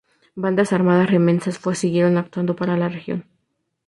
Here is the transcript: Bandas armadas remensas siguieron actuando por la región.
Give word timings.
Bandas 0.33 0.73
armadas 0.73 1.11
remensas 1.11 1.59
siguieron 1.77 2.17
actuando 2.17 2.55
por 2.55 2.69
la 2.69 2.89
región. 2.89 3.25